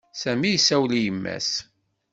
[0.21, 1.49] Sami issawel i yemma-s.